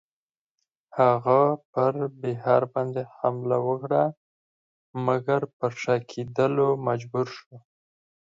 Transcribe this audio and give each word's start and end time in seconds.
هغه 0.99 1.39
پر 1.71 1.93
بیهار 2.21 2.63
باندی 2.73 3.03
حمله 3.17 3.57
وکړه 3.67 4.03
مګر 5.05 5.41
پر 5.57 5.71
شا 5.81 5.95
کېدلو 6.09 6.67
مجبور 6.87 7.27
شو. 7.37 7.55